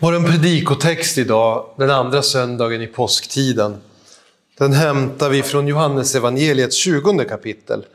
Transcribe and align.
Vår 0.00 0.26
predikotext 0.26 1.18
idag, 1.18 1.70
den 1.76 1.90
andra 1.90 2.22
söndagen 2.22 2.82
i 2.82 2.86
påsktiden, 2.86 3.80
den 4.58 4.72
hämtar 4.72 5.30
vi 5.30 5.42
från 5.42 5.68
Johannes 5.68 6.14
evangeliets 6.14 6.76
20 6.76 7.24
kapitel, 7.24 7.86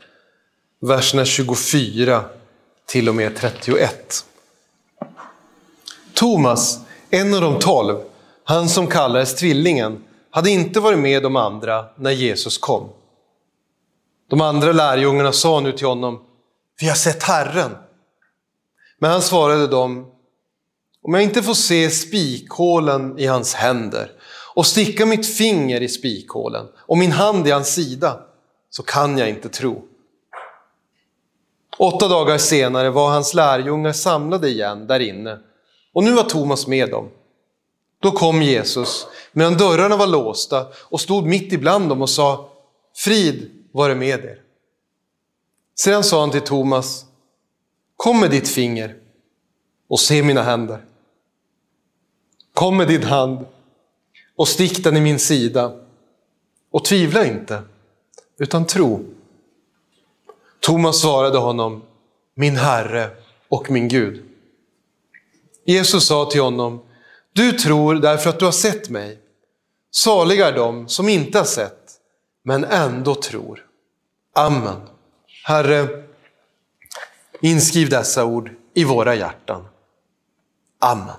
verserna 0.80 1.24
24 1.24 2.24
till 2.86 3.08
och 3.08 3.14
med 3.14 3.36
31. 3.36 4.24
Thomas, 6.14 6.78
en 7.10 7.34
av 7.34 7.40
de 7.40 7.58
tolv, 7.58 7.96
han 8.44 8.68
som 8.68 8.86
kallades 8.86 9.34
Tvillingen, 9.34 10.04
hade 10.30 10.50
inte 10.50 10.80
varit 10.80 10.98
med 10.98 11.22
de 11.22 11.36
andra 11.36 11.84
när 11.96 12.10
Jesus 12.10 12.58
kom. 12.58 12.88
De 14.30 14.40
andra 14.40 14.72
lärjungarna 14.72 15.32
sa 15.32 15.60
nu 15.60 15.72
till 15.72 15.86
honom, 15.86 16.20
vi 16.80 16.88
har 16.88 16.96
sett 16.96 17.22
Herren. 17.22 17.76
Men 18.98 19.10
han 19.10 19.22
svarade 19.22 19.66
dem, 19.66 20.13
om 21.04 21.14
jag 21.14 21.22
inte 21.22 21.42
får 21.42 21.54
se 21.54 21.90
spikhålen 21.90 23.18
i 23.18 23.26
hans 23.26 23.54
händer 23.54 24.10
och 24.54 24.66
sticka 24.66 25.06
mitt 25.06 25.26
finger 25.26 25.80
i 25.80 25.88
spikhålen 25.88 26.66
och 26.76 26.98
min 26.98 27.12
hand 27.12 27.48
i 27.48 27.50
hans 27.50 27.74
sida, 27.74 28.20
så 28.70 28.82
kan 28.82 29.18
jag 29.18 29.28
inte 29.28 29.48
tro. 29.48 29.88
Åtta 31.78 32.08
dagar 32.08 32.38
senare 32.38 32.90
var 32.90 33.10
hans 33.10 33.34
lärjungar 33.34 33.92
samlade 33.92 34.48
igen 34.48 34.86
där 34.86 35.00
inne 35.00 35.38
och 35.92 36.04
nu 36.04 36.12
var 36.12 36.22
Thomas 36.22 36.66
med 36.66 36.90
dem. 36.90 37.10
Då 38.00 38.10
kom 38.10 38.42
Jesus 38.42 39.06
medan 39.32 39.56
dörrarna 39.56 39.96
var 39.96 40.06
låsta 40.06 40.66
och 40.74 41.00
stod 41.00 41.26
mitt 41.26 41.52
ibland 41.52 41.88
dem 41.88 42.02
och 42.02 42.10
sa 42.10 42.48
Frid 42.96 43.50
vare 43.72 43.94
med 43.94 44.24
er. 44.24 44.40
Sedan 45.76 46.04
sa 46.04 46.20
han 46.20 46.30
till 46.30 46.40
Thomas 46.40 47.04
Kom 47.96 48.20
med 48.20 48.30
ditt 48.30 48.48
finger 48.48 48.96
och 49.88 50.00
se 50.00 50.22
mina 50.22 50.42
händer. 50.42 50.84
Kom 52.54 52.76
med 52.76 52.88
din 52.88 53.02
hand 53.02 53.46
och 54.36 54.48
stick 54.48 54.84
den 54.84 54.96
i 54.96 55.00
min 55.00 55.18
sida. 55.18 55.72
Och 56.70 56.84
tvivla 56.84 57.26
inte, 57.26 57.62
utan 58.38 58.66
tro. 58.66 59.04
Thomas 60.60 61.00
svarade 61.00 61.38
honom, 61.38 61.82
min 62.34 62.56
Herre 62.56 63.10
och 63.48 63.70
min 63.70 63.88
Gud. 63.88 64.24
Jesus 65.64 66.06
sa 66.06 66.30
till 66.30 66.40
honom, 66.40 66.80
du 67.32 67.52
tror 67.52 67.94
därför 67.94 68.30
att 68.30 68.38
du 68.38 68.44
har 68.44 68.52
sett 68.52 68.90
mig. 68.90 69.18
Saliga 69.90 70.48
är 70.48 70.52
de 70.52 70.88
som 70.88 71.08
inte 71.08 71.38
har 71.38 71.44
sett, 71.44 71.92
men 72.42 72.64
ändå 72.64 73.14
tror. 73.14 73.66
Amen. 74.32 74.80
Herre, 75.44 76.04
inskriv 77.40 77.88
dessa 77.88 78.24
ord 78.24 78.50
i 78.74 78.84
våra 78.84 79.14
hjärtan. 79.14 79.64
Amen. 80.78 81.16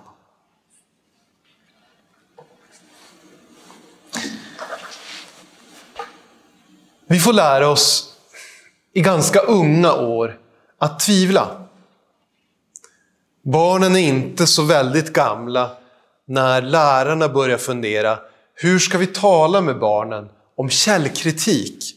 Vi 7.08 7.20
får 7.20 7.34
lära 7.34 7.68
oss 7.68 8.14
i 8.94 9.02
ganska 9.02 9.40
unga 9.40 9.94
år 9.94 10.38
att 10.78 11.00
tvivla. 11.00 11.48
Barnen 13.44 13.96
är 13.96 14.00
inte 14.00 14.48
så 14.48 14.64
väldigt 14.64 15.14
gamla 15.14 15.72
när 16.28 16.62
lärarna 16.62 17.30
börjar 17.30 17.58
fundera, 17.58 18.20
hur 18.54 18.80
ska 18.80 18.98
vi 18.98 19.08
tala 19.08 19.62
med 19.62 19.80
barnen 19.80 20.30
om 20.56 20.70
källkritik? 20.70 21.96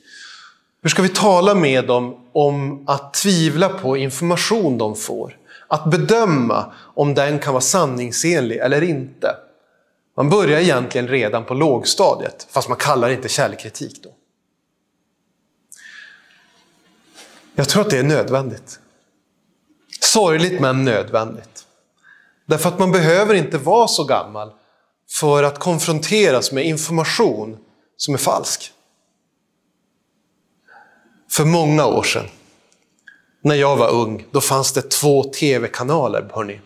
Hur 0.82 0.90
ska 0.90 1.02
vi 1.02 1.08
tala 1.08 1.54
med 1.54 1.86
dem 1.86 2.16
om 2.32 2.84
att 2.88 3.14
tvivla 3.14 3.68
på 3.68 3.96
information 3.96 4.78
de 4.78 4.96
får? 4.96 5.36
Att 5.68 5.90
bedöma 5.90 6.72
om 6.94 7.14
den 7.14 7.38
kan 7.38 7.52
vara 7.52 7.60
sanningsenlig 7.60 8.56
eller 8.56 8.82
inte. 8.82 9.36
Man 10.16 10.30
börjar 10.30 10.60
egentligen 10.60 11.08
redan 11.08 11.44
på 11.44 11.54
lågstadiet, 11.54 12.46
fast 12.50 12.68
man 12.68 12.78
kallar 12.78 13.08
det 13.08 13.14
inte 13.14 13.28
källkritik 13.28 14.02
då. 14.02 14.10
Jag 17.58 17.68
tror 17.68 17.82
att 17.82 17.90
det 17.90 17.98
är 17.98 18.02
nödvändigt. 18.02 18.80
Sorgligt 20.00 20.60
men 20.60 20.84
nödvändigt. 20.84 21.66
Därför 22.46 22.68
att 22.68 22.78
man 22.78 22.92
behöver 22.92 23.34
inte 23.34 23.58
vara 23.58 23.88
så 23.88 24.04
gammal 24.04 24.52
för 25.10 25.42
att 25.42 25.58
konfronteras 25.58 26.52
med 26.52 26.66
information 26.66 27.58
som 27.96 28.14
är 28.14 28.18
falsk. 28.18 28.72
För 31.30 31.44
många 31.44 31.86
år 31.86 32.02
sedan, 32.02 32.26
när 33.42 33.54
jag 33.54 33.76
var 33.76 33.90
ung, 33.90 34.26
då 34.30 34.40
fanns 34.40 34.72
det 34.72 34.82
två 34.82 35.24
tv-kanaler. 35.24 36.30
Hörrni. 36.34 36.60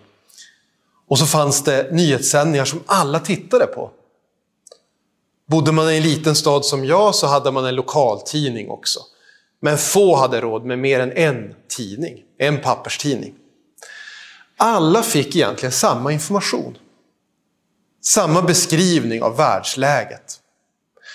Och 1.08 1.18
så 1.18 1.26
fanns 1.26 1.64
det 1.64 1.92
nyhetssändningar 1.92 2.64
som 2.64 2.80
alla 2.86 3.20
tittade 3.20 3.66
på. 3.66 3.90
Bodde 5.46 5.72
man 5.72 5.90
i 5.90 5.96
en 5.96 6.02
liten 6.02 6.36
stad 6.36 6.64
som 6.64 6.84
jag 6.84 7.14
så 7.14 7.26
hade 7.26 7.50
man 7.50 7.66
en 7.66 7.74
lokaltidning 7.74 8.70
också. 8.70 9.00
Men 9.64 9.78
få 9.78 10.16
hade 10.16 10.40
råd 10.40 10.64
med 10.64 10.78
mer 10.78 11.00
än 11.00 11.12
en 11.12 11.54
tidning, 11.68 12.22
en 12.38 12.60
papperstidning. 12.60 13.34
Alla 14.56 15.02
fick 15.02 15.36
egentligen 15.36 15.72
samma 15.72 16.12
information. 16.12 16.78
Samma 18.04 18.42
beskrivning 18.42 19.22
av 19.22 19.36
världsläget. 19.36 20.40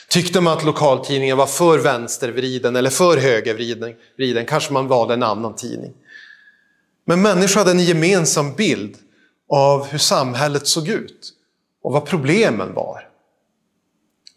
Tyckte 0.10 0.42
man 0.42 0.58
att 0.58 0.66
lokaltidningen 0.66 1.38
var 1.38 1.46
för 1.46 1.80
vänstervriden 1.80 2.76
eller 2.76 2.90
för 2.90 3.18
högervriden 3.18 4.46
kanske 4.46 4.74
man 4.74 4.88
valde 4.88 5.14
en 5.14 5.24
annan 5.24 5.56
tidning. 5.56 5.94
Men 7.06 7.22
människor 7.22 7.60
hade 7.60 7.72
en 7.72 7.80
gemensam 7.80 8.54
bild 8.54 8.98
av 9.50 9.88
hur 9.88 9.98
samhället 9.98 10.68
såg 10.68 10.88
ut 10.88 11.34
och 11.84 11.94
vad 11.94 12.06
problemen 12.06 12.74
var. 12.74 13.08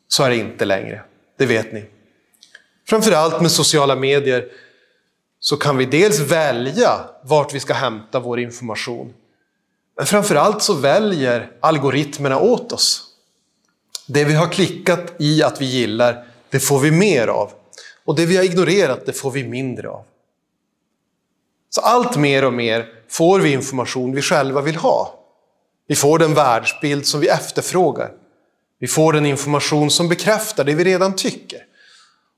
Så 0.09 0.23
är 0.23 0.31
det 0.31 0.37
inte 0.37 0.65
längre, 0.65 1.03
det 1.39 1.47
vet 1.47 1.73
ni. 1.73 1.85
Framförallt 2.91 3.41
med 3.41 3.51
sociala 3.51 3.97
medier 3.97 4.49
så 5.41 5.57
kan 5.57 5.77
vi 5.77 5.85
dels 5.85 6.21
välja 6.21 7.01
vart 7.23 7.55
vi 7.55 7.61
ska 7.61 7.73
hämta 7.73 8.21
vår 8.21 8.41
information. 8.41 9.15
Men 9.97 10.07
framförallt 10.07 10.63
så 10.63 10.75
väljer 10.75 11.51
algoritmerna 11.61 12.39
åt 12.41 12.73
oss. 12.73 13.03
Det 14.07 14.25
vi 14.25 14.35
har 14.35 14.49
klickat 14.49 15.13
i 15.19 15.43
att 15.43 15.61
vi 15.61 15.65
gillar, 15.65 16.27
det 16.51 16.61
får 16.61 16.79
vi 16.79 16.91
mer 16.91 17.27
av. 17.27 17.53
Och 18.05 18.17
det 18.17 18.27
vi 18.27 18.37
har 18.37 18.45
ignorerat, 18.45 19.07
det 19.07 19.13
får 19.13 19.31
vi 19.31 19.45
mindre 19.45 19.89
av. 19.89 20.05
Så 21.71 21.81
allt 21.81 22.17
mer 22.17 22.45
och 22.45 22.53
mer 22.53 22.87
får 23.09 23.41
vi 23.41 23.53
information 23.53 24.15
vi 24.15 24.23
själva 24.23 24.61
vill 24.61 24.77
ha. 24.77 25.15
Vi 25.87 25.97
får 25.97 26.19
den 26.19 26.35
världsbild 26.35 27.07
som 27.07 27.21
vi 27.21 27.29
efterfrågar. 27.29 28.11
Vi 28.79 28.87
får 28.87 29.13
den 29.13 29.27
information 29.27 29.91
som 29.91 30.09
bekräftar 30.09 30.65
det 30.65 30.75
vi 30.75 30.85
redan 30.85 31.17
tycker. 31.17 31.67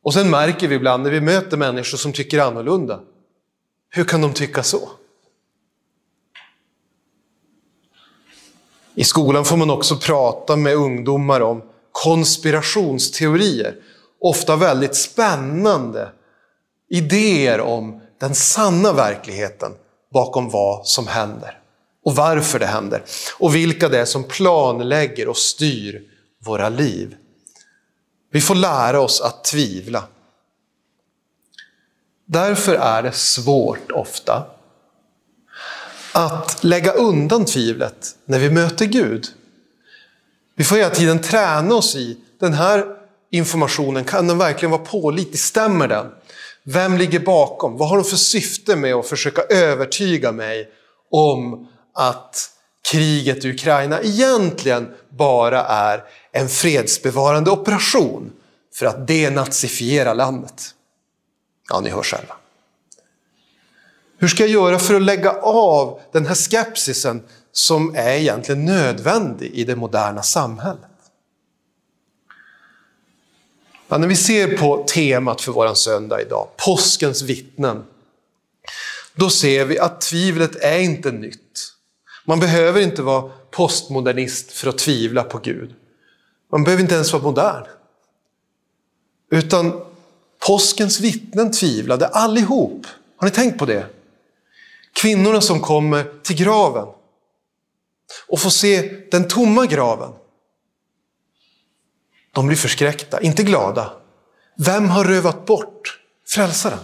Och 0.03 0.15
sen 0.15 0.31
märker 0.31 0.69
vi 0.69 0.75
ibland 0.75 1.03
när 1.03 1.11
vi 1.11 1.21
möter 1.21 1.57
människor 1.57 1.99
som 1.99 2.13
tycker 2.13 2.39
annorlunda. 2.39 3.01
Hur 3.91 4.05
kan 4.05 4.21
de 4.21 4.33
tycka 4.33 4.63
så? 4.63 4.89
I 8.95 9.05
skolan 9.05 9.45
får 9.45 9.57
man 9.57 9.71
också 9.71 9.97
prata 9.97 10.57
med 10.57 10.75
ungdomar 10.75 11.41
om 11.41 11.63
konspirationsteorier. 11.93 13.77
Ofta 14.21 14.57
väldigt 14.57 14.97
spännande 14.97 16.09
idéer 16.91 17.61
om 17.61 18.01
den 18.21 18.35
sanna 18.35 18.93
verkligheten 18.93 19.73
bakom 20.13 20.51
vad 20.51 20.87
som 20.87 21.07
händer. 21.07 21.59
Och 22.05 22.17
varför 22.17 22.59
det 22.59 22.67
händer. 22.67 23.03
Och 23.39 23.55
vilka 23.55 23.89
det 23.89 23.99
är 23.99 24.05
som 24.05 24.25
planlägger 24.25 25.29
och 25.29 25.37
styr 25.37 26.03
våra 26.45 26.69
liv. 26.69 27.17
Vi 28.33 28.41
får 28.41 28.55
lära 28.55 29.01
oss 29.01 29.21
att 29.21 29.45
tvivla. 29.45 30.05
Därför 32.27 32.75
är 32.75 33.03
det 33.03 33.13
svårt 33.13 33.93
ofta 33.93 34.47
att 36.13 36.65
lägga 36.65 36.93
undan 36.93 37.45
tvivlet 37.45 38.15
när 38.25 38.39
vi 38.39 38.51
möter 38.51 38.85
Gud. 38.85 39.27
Vi 40.55 40.65
får 40.65 40.77
hela 40.77 40.91
tiden 40.91 41.21
träna 41.21 41.75
oss 41.75 41.97
i 41.97 42.19
den 42.41 42.53
här 42.53 42.87
informationen, 43.31 44.05
kan 44.05 44.29
den 44.29 44.39
verkligen 44.39 44.71
vara 44.71 44.85
pålitlig? 44.85 45.39
Stämmer 45.39 45.89
den? 45.89 46.07
Vem 46.65 46.97
ligger 46.99 47.21
bakom? 47.21 47.77
Vad 47.77 47.89
har 47.89 47.97
de 47.97 48.05
för 48.05 48.17
syfte 48.17 48.77
med 48.77 48.95
att 48.95 49.09
försöka 49.09 49.43
övertyga 49.43 50.33
mig 50.33 50.69
om 51.11 51.69
att 51.95 52.51
kriget 52.91 53.45
i 53.45 53.51
Ukraina 53.51 54.01
egentligen 54.03 54.95
bara 55.09 55.65
är 55.65 56.05
en 56.33 56.49
fredsbevarande 56.49 57.51
operation 57.51 58.33
för 58.75 58.87
att 58.87 59.07
denazifiera 59.07 60.15
landet. 60.15 60.75
Ja, 61.69 61.81
ni 61.81 61.91
hör 61.91 62.03
själva. 62.03 62.35
Hur 64.19 64.29
ska 64.29 64.43
jag 64.43 64.51
göra 64.51 64.79
för 64.79 64.95
att 64.95 65.03
lägga 65.03 65.33
av 65.43 66.01
den 66.13 66.27
här 66.27 66.35
skepsisen 66.35 67.23
som 67.53 67.95
är 67.95 68.13
egentligen 68.13 68.65
nödvändig 68.65 69.51
i 69.55 69.65
det 69.65 69.77
moderna 69.77 70.23
samhället? 70.23 70.81
Ja, 73.89 73.99
när 73.99 74.09
vi 74.09 74.17
ser 74.17 74.57
på 74.57 74.85
temat 74.89 75.41
för 75.41 75.53
våran 75.53 75.77
söndag 75.77 76.21
idag, 76.21 76.49
påskens 76.57 77.23
vittnen, 77.23 77.85
då 79.15 79.31
ser 79.31 79.65
vi 79.65 79.79
att 79.79 80.01
tvivlet 80.01 80.57
är 80.57 80.79
inte 80.79 81.13
nytt. 81.13 81.73
Man 82.25 82.41
behöver 82.41 82.81
inte 82.81 83.03
vara 83.03 83.31
postmodernist 83.51 84.53
för 84.53 84.69
att 84.69 84.79
tvivla 84.79 85.23
på 85.23 85.39
Gud. 85.39 85.75
Man 86.53 86.65
behöver 86.65 86.83
inte 86.83 86.95
ens 86.95 87.13
vara 87.13 87.23
modern. 87.23 87.67
Utan 89.31 89.85
påskens 90.47 91.01
vittnen 91.01 91.53
tvivlade 91.53 92.07
allihop. 92.07 92.87
Har 93.17 93.27
ni 93.27 93.31
tänkt 93.31 93.59
på 93.59 93.67
det? 93.67 93.87
Kvinnorna 94.93 95.41
som 95.41 95.61
kommer 95.61 96.13
till 96.23 96.37
graven 96.37 96.87
och 98.29 98.41
får 98.41 98.51
se 98.51 99.05
den 99.11 99.29
tomma 99.29 99.67
graven. 99.67 100.13
De 102.33 102.47
blir 102.47 102.57
förskräckta, 102.57 103.21
inte 103.21 103.43
glada. 103.43 103.93
Vem 104.59 104.89
har 104.89 105.05
rövat 105.05 105.47
bort 105.47 106.01
frälsaren? 106.27 106.79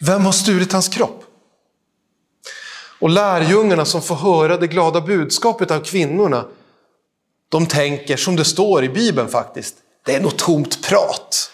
Vem 0.00 0.24
har 0.24 0.32
stulit 0.32 0.72
hans 0.72 0.88
kropp? 0.88 1.24
Och 3.00 3.10
lärjungarna 3.10 3.84
som 3.84 4.02
får 4.02 4.14
höra 4.14 4.56
det 4.56 4.66
glada 4.66 5.00
budskapet 5.00 5.70
av 5.70 5.80
kvinnorna, 5.80 6.44
de 7.48 7.66
tänker 7.66 8.16
som 8.16 8.36
det 8.36 8.44
står 8.44 8.84
i 8.84 8.88
Bibeln 8.88 9.28
faktiskt, 9.28 9.74
det 10.04 10.14
är 10.14 10.20
nog 10.20 10.36
tomt 10.36 10.86
prat. 10.86 11.50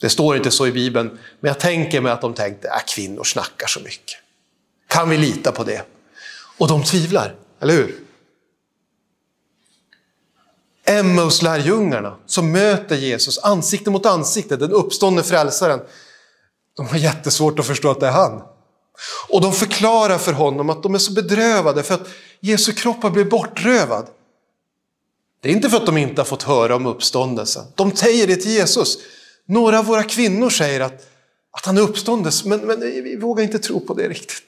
Det 0.00 0.08
står 0.08 0.36
inte 0.36 0.50
så 0.50 0.66
i 0.66 0.72
Bibeln, 0.72 1.18
men 1.40 1.48
jag 1.48 1.60
tänker 1.60 2.00
mig 2.00 2.12
att 2.12 2.20
de 2.20 2.34
tänkte 2.34 2.70
att 2.70 2.90
äh, 2.90 2.94
kvinnor 2.94 3.24
snackar 3.24 3.66
så 3.66 3.80
mycket. 3.80 4.16
Kan 4.88 5.10
vi 5.10 5.18
lita 5.18 5.52
på 5.52 5.64
det? 5.64 5.82
Och 6.58 6.68
de 6.68 6.84
tvivlar, 6.84 7.34
eller 7.60 7.74
hur? 7.74 7.98
Emmaus-lärjungarna 10.84 12.16
som 12.26 12.52
möter 12.52 12.96
Jesus 12.96 13.38
ansikte 13.38 13.90
mot 13.90 14.06
ansikte, 14.06 14.56
den 14.56 14.72
uppståndne 14.72 15.22
frälsaren, 15.22 15.80
de 16.76 16.86
har 16.86 16.96
jättesvårt 16.96 17.58
att 17.58 17.66
förstå 17.66 17.90
att 17.90 18.00
det 18.00 18.06
är 18.06 18.12
han. 18.12 18.42
Och 19.28 19.40
de 19.40 19.52
förklarar 19.52 20.18
för 20.18 20.32
honom 20.32 20.70
att 20.70 20.82
de 20.82 20.94
är 20.94 20.98
så 20.98 21.12
bedrövade 21.12 21.82
för 21.82 21.94
att 21.94 22.08
Jesu 22.40 22.72
kropp 22.72 23.02
har 23.02 23.10
blivit 23.10 23.30
bortrövad. 23.30 24.06
Det 25.42 25.48
är 25.48 25.52
inte 25.52 25.70
för 25.70 25.76
att 25.76 25.86
de 25.86 25.96
inte 25.96 26.20
har 26.20 26.26
fått 26.26 26.42
höra 26.42 26.76
om 26.76 26.86
uppståndelsen. 26.86 27.64
De 27.74 27.96
säger 27.96 28.26
det 28.26 28.36
till 28.36 28.50
Jesus. 28.50 28.98
Några 29.46 29.78
av 29.78 29.84
våra 29.84 30.02
kvinnor 30.02 30.50
säger 30.50 30.80
att, 30.80 31.06
att 31.50 31.66
han 31.66 31.76
är 31.76 31.80
uppståndes, 31.80 32.44
men, 32.44 32.60
men 32.60 32.80
vi 32.80 33.16
vågar 33.16 33.44
inte 33.44 33.58
tro 33.58 33.80
på 33.80 33.94
det 33.94 34.08
riktigt. 34.08 34.44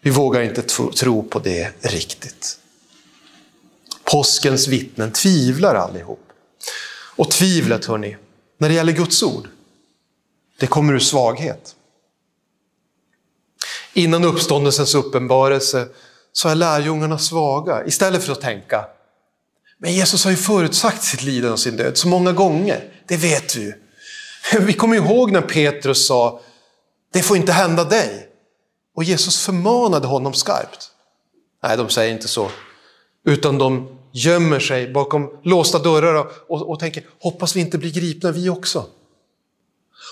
Vi 0.00 0.10
vågar 0.10 0.42
inte 0.42 0.62
tro 0.62 1.22
på 1.22 1.38
det 1.38 1.72
riktigt. 1.80 2.58
Påskens 4.04 4.68
vittnen 4.68 5.12
tvivlar 5.12 5.74
allihop. 5.74 6.28
Och 7.16 7.30
tvivlet, 7.30 7.84
hörni, 7.84 8.16
när 8.58 8.68
det 8.68 8.74
gäller 8.74 8.92
Guds 8.92 9.22
ord, 9.22 9.48
det 10.58 10.66
kommer 10.66 10.92
ur 10.92 10.98
svaghet. 10.98 11.76
Innan 13.92 14.24
uppståndelsens 14.24 14.94
uppenbarelse 14.94 15.88
så 16.32 16.48
är 16.48 16.54
lärjungarna 16.54 17.18
svaga. 17.18 17.86
Istället 17.86 18.24
för 18.24 18.32
att 18.32 18.40
tänka, 18.40 18.86
men 19.82 19.92
Jesus 19.92 20.24
har 20.24 20.30
ju 20.30 20.36
förutsagt 20.36 21.02
sitt 21.02 21.22
lidande 21.22 21.52
och 21.52 21.60
sin 21.60 21.76
död 21.76 21.96
så 21.98 22.08
många 22.08 22.32
gånger. 22.32 22.92
Det 23.06 23.16
vet 23.16 23.56
vi 23.56 23.62
ju. 23.62 23.74
Vi 24.60 24.72
kommer 24.72 24.96
ihåg 24.96 25.30
när 25.30 25.40
Petrus 25.40 26.06
sa, 26.06 26.40
det 27.12 27.22
får 27.22 27.36
inte 27.36 27.52
hända 27.52 27.84
dig. 27.84 28.28
Och 28.96 29.04
Jesus 29.04 29.44
förmanade 29.44 30.06
honom 30.06 30.34
skarpt. 30.34 30.90
Nej, 31.62 31.76
de 31.76 31.88
säger 31.88 32.12
inte 32.12 32.28
så. 32.28 32.50
Utan 33.26 33.58
de 33.58 33.98
gömmer 34.12 34.60
sig 34.60 34.92
bakom 34.92 35.40
låsta 35.42 35.78
dörrar 35.78 36.26
och, 36.48 36.70
och 36.70 36.80
tänker, 36.80 37.06
hoppas 37.20 37.56
vi 37.56 37.60
inte 37.60 37.78
blir 37.78 37.92
gripna 37.92 38.30
vi 38.30 38.48
också. 38.48 38.86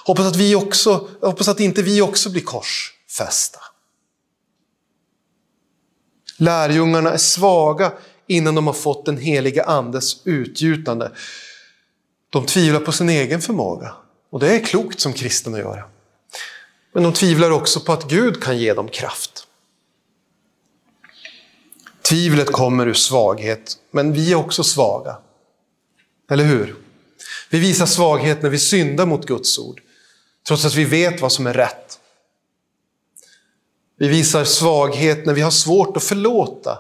Hoppas 0.06 0.26
att, 0.26 0.36
vi 0.36 0.54
också, 0.54 1.08
hoppas 1.20 1.48
att 1.48 1.60
inte 1.60 1.82
vi 1.82 2.02
också 2.02 2.30
blir 2.30 2.42
korsfästa. 2.42 3.60
Lärjungarna 6.36 7.12
är 7.12 7.16
svaga 7.16 7.92
innan 8.30 8.54
de 8.54 8.66
har 8.66 8.74
fått 8.74 9.06
den 9.06 9.16
heliga 9.16 9.64
andes 9.64 10.26
utgjutande. 10.26 11.10
De 12.30 12.46
tvivlar 12.46 12.80
på 12.80 12.92
sin 12.92 13.08
egen 13.08 13.40
förmåga. 13.40 13.94
Och 14.30 14.40
det 14.40 14.56
är 14.56 14.64
klokt 14.64 15.00
som 15.00 15.12
kristen 15.12 15.54
att 15.54 15.60
göra. 15.60 15.84
Men 16.92 17.02
de 17.02 17.12
tvivlar 17.12 17.50
också 17.50 17.80
på 17.80 17.92
att 17.92 18.08
Gud 18.08 18.42
kan 18.42 18.58
ge 18.58 18.74
dem 18.74 18.88
kraft. 18.88 19.46
Tvivlet 22.02 22.52
kommer 22.52 22.86
ur 22.86 22.94
svaghet, 22.94 23.76
men 23.90 24.12
vi 24.12 24.32
är 24.32 24.36
också 24.36 24.64
svaga. 24.64 25.18
Eller 26.30 26.44
hur? 26.44 26.76
Vi 27.50 27.58
visar 27.58 27.86
svaghet 27.86 28.42
när 28.42 28.50
vi 28.50 28.58
syndar 28.58 29.06
mot 29.06 29.26
Guds 29.26 29.58
ord, 29.58 29.80
trots 30.46 30.64
att 30.64 30.74
vi 30.74 30.84
vet 30.84 31.20
vad 31.20 31.32
som 31.32 31.46
är 31.46 31.54
rätt. 31.54 31.98
Vi 33.98 34.08
visar 34.08 34.44
svaghet 34.44 35.26
när 35.26 35.34
vi 35.34 35.40
har 35.40 35.50
svårt 35.50 35.96
att 35.96 36.04
förlåta 36.04 36.78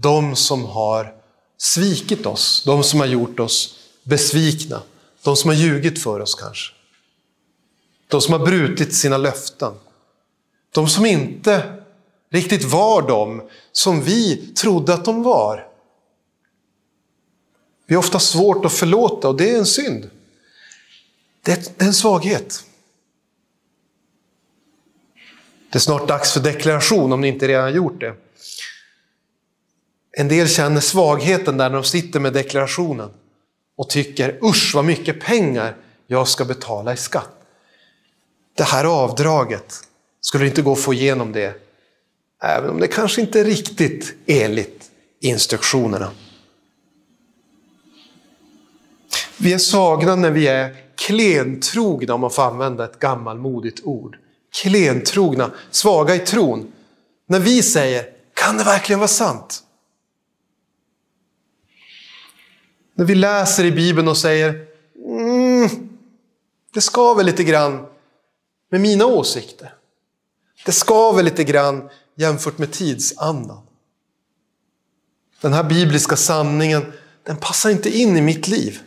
de 0.00 0.36
som 0.36 0.64
har 0.64 1.14
svikit 1.58 2.26
oss, 2.26 2.62
de 2.66 2.84
som 2.84 3.00
har 3.00 3.06
gjort 3.06 3.40
oss 3.40 3.78
besvikna, 4.02 4.82
de 5.22 5.36
som 5.36 5.50
har 5.50 5.56
ljugit 5.56 6.02
för 6.02 6.20
oss 6.20 6.34
kanske. 6.34 6.74
De 8.08 8.20
som 8.20 8.32
har 8.32 8.46
brutit 8.46 8.94
sina 8.94 9.16
löften. 9.16 9.72
De 10.70 10.88
som 10.88 11.06
inte 11.06 11.82
riktigt 12.30 12.64
var 12.64 13.08
de 13.08 13.48
som 13.72 14.02
vi 14.02 14.36
trodde 14.54 14.94
att 14.94 15.04
de 15.04 15.22
var. 15.22 15.68
Vi 17.86 17.94
har 17.94 18.02
ofta 18.02 18.18
svårt 18.18 18.64
att 18.64 18.72
förlåta 18.72 19.28
och 19.28 19.36
det 19.36 19.50
är 19.50 19.58
en 19.58 19.66
synd. 19.66 20.10
Det 21.42 21.52
är 21.82 21.86
en 21.86 21.94
svaghet. 21.94 22.64
Det 25.70 25.78
är 25.78 25.80
snart 25.80 26.08
dags 26.08 26.32
för 26.32 26.40
deklaration 26.40 27.12
om 27.12 27.20
ni 27.20 27.28
inte 27.28 27.48
redan 27.48 27.74
gjort 27.74 28.00
det. 28.00 28.14
En 30.12 30.28
del 30.28 30.48
känner 30.48 30.80
svagheten 30.80 31.56
där 31.56 31.68
när 31.68 31.76
de 31.76 31.84
sitter 31.84 32.20
med 32.20 32.32
deklarationen 32.32 33.10
och 33.76 33.90
tycker 33.90 34.38
usch 34.44 34.72
vad 34.74 34.84
mycket 34.84 35.20
pengar 35.20 35.76
jag 36.06 36.28
ska 36.28 36.44
betala 36.44 36.92
i 36.92 36.96
skatt. 36.96 37.30
Det 38.54 38.64
här 38.64 38.84
avdraget, 38.84 39.74
skulle 40.20 40.44
det 40.44 40.48
inte 40.48 40.62
gå 40.62 40.72
att 40.72 40.80
få 40.80 40.94
igenom 40.94 41.32
det? 41.32 41.54
Även 42.42 42.70
om 42.70 42.80
det 42.80 42.88
kanske 42.88 43.20
inte 43.20 43.40
är 43.40 43.44
riktigt 43.44 44.14
enligt 44.26 44.90
instruktionerna. 45.20 46.10
Vi 49.36 49.52
är 49.52 49.58
svagna 49.58 50.16
när 50.16 50.30
vi 50.30 50.48
är 50.48 50.76
klentrogna, 50.96 52.14
om 52.14 52.20
man 52.20 52.30
får 52.30 52.42
använda 52.42 52.84
ett 52.84 52.98
gammalmodigt 52.98 53.80
ord. 53.84 54.16
Klentrogna, 54.62 55.50
svaga 55.70 56.14
i 56.14 56.18
tron. 56.18 56.72
När 57.26 57.40
vi 57.40 57.62
säger, 57.62 58.04
kan 58.34 58.56
det 58.56 58.64
verkligen 58.64 58.98
vara 58.98 59.08
sant? 59.08 59.62
När 63.00 63.06
vi 63.06 63.14
läser 63.14 63.64
i 63.64 63.72
Bibeln 63.72 64.08
och 64.08 64.16
säger, 64.16 64.66
mm, 65.06 65.68
det 66.72 66.80
skaver 66.80 67.24
lite 67.24 67.44
grann 67.44 67.86
med 68.70 68.80
mina 68.80 69.06
åsikter. 69.06 69.74
Det 70.66 70.72
skaver 70.72 71.22
lite 71.22 71.44
grann 71.44 71.88
jämfört 72.14 72.58
med 72.58 72.72
tidsandan. 72.72 73.62
Den 75.40 75.52
här 75.52 75.64
bibliska 75.64 76.16
sanningen, 76.16 76.92
den 77.22 77.36
passar 77.36 77.70
inte 77.70 77.98
in 77.98 78.16
i 78.16 78.20
mitt 78.20 78.48
liv. 78.48 78.80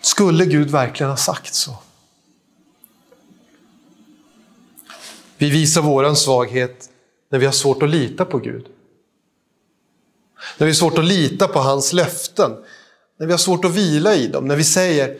Skulle 0.00 0.46
Gud 0.46 0.70
verkligen 0.70 1.10
ha 1.10 1.16
sagt 1.16 1.54
så? 1.54 1.76
Vi 5.38 5.50
visar 5.50 5.82
våran 5.82 6.16
svaghet 6.16 6.90
när 7.28 7.38
vi 7.38 7.46
har 7.46 7.52
svårt 7.52 7.82
att 7.82 7.90
lita 7.90 8.24
på 8.24 8.38
Gud. 8.38 8.66
När 10.58 10.66
vi 10.66 10.72
har 10.72 10.76
svårt 10.76 10.98
att 10.98 11.04
lita 11.04 11.48
på 11.48 11.58
hans 11.58 11.92
löften. 11.92 12.56
När 13.18 13.26
vi 13.26 13.32
har 13.32 13.38
svårt 13.38 13.64
att 13.64 13.74
vila 13.74 14.14
i 14.14 14.26
dem. 14.26 14.48
När 14.48 14.56
vi 14.56 14.64
säger 14.64 15.18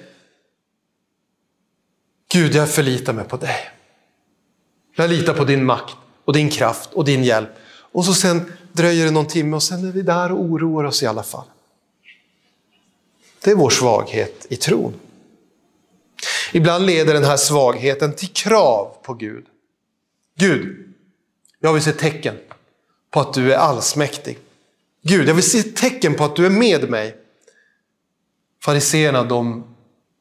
Gud, 2.32 2.54
jag 2.54 2.70
förlitar 2.70 3.12
mig 3.12 3.24
på 3.24 3.36
dig. 3.36 3.70
Jag 4.96 5.10
litar 5.10 5.34
på 5.34 5.44
din 5.44 5.64
makt 5.64 5.96
och 6.24 6.32
din 6.32 6.50
kraft 6.50 6.92
och 6.92 7.04
din 7.04 7.24
hjälp. 7.24 7.48
Och 7.92 8.04
så 8.04 8.14
sen 8.14 8.52
dröjer 8.72 9.04
det 9.04 9.10
någon 9.10 9.26
timme 9.26 9.56
och 9.56 9.62
sen 9.62 9.88
är 9.88 9.92
vi 9.92 10.02
där 10.02 10.32
och 10.32 10.40
oroar 10.40 10.84
oss 10.84 11.02
i 11.02 11.06
alla 11.06 11.22
fall. 11.22 11.46
Det 13.44 13.50
är 13.50 13.54
vår 13.54 13.70
svaghet 13.70 14.46
i 14.48 14.56
tron. 14.56 14.94
Ibland 16.52 16.86
leder 16.86 17.14
den 17.14 17.24
här 17.24 17.36
svagheten 17.36 18.12
till 18.12 18.28
krav 18.28 18.96
på 19.02 19.14
Gud. 19.14 19.44
Gud, 20.38 20.94
jag 21.60 21.72
vill 21.72 21.82
se 21.82 21.92
tecken 21.92 22.34
på 23.10 23.20
att 23.20 23.34
du 23.34 23.52
är 23.52 23.56
allsmäktig. 23.56 24.38
Gud, 25.02 25.28
jag 25.28 25.34
vill 25.34 25.50
se 25.50 25.62
tecken 25.62 26.14
på 26.14 26.24
att 26.24 26.36
du 26.36 26.46
är 26.46 26.50
med 26.50 26.90
mig. 26.90 27.16
Fariseerna 28.64 29.24
de 29.24 29.64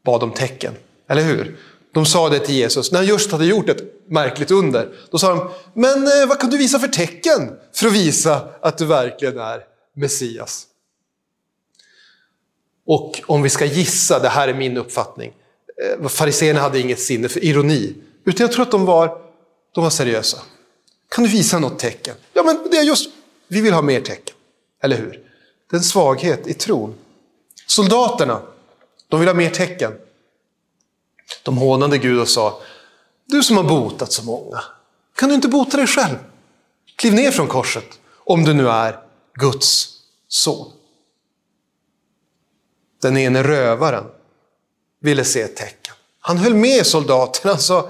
bad 0.05 0.23
om 0.23 0.31
tecken, 0.31 0.73
eller 1.07 1.23
hur? 1.23 1.57
De 1.93 2.05
sa 2.05 2.29
det 2.29 2.39
till 2.39 2.55
Jesus 2.55 2.91
när 2.91 2.99
han 2.99 3.07
just 3.07 3.31
hade 3.31 3.45
gjort 3.45 3.69
ett 3.69 3.83
märkligt 4.07 4.51
under. 4.51 4.89
Då 5.11 5.17
sa 5.17 5.29
de, 5.29 5.49
men 5.73 6.07
eh, 6.07 6.27
vad 6.27 6.39
kan 6.39 6.49
du 6.49 6.57
visa 6.57 6.79
för 6.79 6.87
tecken 6.87 7.51
för 7.73 7.87
att 7.87 7.93
visa 7.93 8.49
att 8.61 8.77
du 8.77 8.85
verkligen 8.85 9.37
är 9.37 9.63
Messias? 9.95 10.65
Och 12.85 13.21
om 13.25 13.41
vi 13.41 13.49
ska 13.49 13.65
gissa, 13.65 14.19
det 14.19 14.29
här 14.29 14.47
är 14.47 14.53
min 14.53 14.77
uppfattning, 14.77 15.29
eh, 15.29 15.85
fariseerna 15.87 16.09
fariséerna 16.09 16.59
hade 16.59 16.79
inget 16.79 16.99
sinne 16.99 17.29
för 17.29 17.43
ironi. 17.43 17.95
Utan 18.25 18.43
jag 18.43 18.51
tror 18.51 18.63
att 18.63 18.71
de 18.71 18.85
var 18.85 19.21
de 19.75 19.83
var 19.83 19.89
seriösa. 19.89 20.37
Kan 21.09 21.23
du 21.23 21.29
visa 21.29 21.59
något 21.59 21.79
tecken? 21.79 22.15
Ja, 22.33 22.43
men 22.43 22.67
det 22.71 22.77
är 22.77 22.83
just, 22.83 23.09
vi 23.47 23.61
vill 23.61 23.73
ha 23.73 23.81
mer 23.81 24.01
tecken. 24.01 24.28
Eller 24.81 24.97
hur? 24.97 25.11
Det 25.69 25.75
är 25.75 25.77
en 25.77 25.83
svaghet 25.83 26.47
i 26.47 26.53
tron. 26.53 26.95
Soldaterna, 27.67 28.41
de 29.07 29.19
vill 29.19 29.29
ha 29.29 29.35
mer 29.35 29.49
tecken. 29.49 29.93
De 31.43 31.57
hånade 31.57 31.97
Gud 31.97 32.19
och 32.19 32.29
sa, 32.29 32.61
du 33.25 33.43
som 33.43 33.57
har 33.57 33.63
botat 33.63 34.11
så 34.11 34.23
många, 34.23 34.63
kan 35.15 35.29
du 35.29 35.35
inte 35.35 35.47
bota 35.47 35.77
dig 35.77 35.87
själv? 35.87 36.15
Kliv 36.95 37.13
ner 37.13 37.31
från 37.31 37.47
korset, 37.47 37.99
om 38.15 38.43
du 38.43 38.53
nu 38.53 38.69
är 38.69 38.99
Guds 39.33 39.89
son. 40.27 40.71
Den 43.01 43.17
ene 43.17 43.43
rövaren 43.43 44.05
ville 45.01 45.25
se 45.25 45.41
ett 45.41 45.55
tecken. 45.55 45.95
Han 46.19 46.37
höll 46.37 46.55
med 46.55 46.87
soldaterna 46.87 47.53
och 47.53 47.61
sa, 47.61 47.89